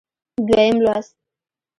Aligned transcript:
دویم 0.47 0.77
لوست 0.85 1.13